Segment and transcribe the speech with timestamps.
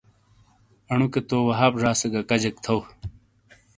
[0.91, 2.77] انوکے تو وہاب زا سے گہ کجیک تھو۔